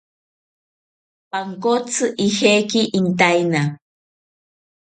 [1.31, 3.61] Pankotzi ojeki intaena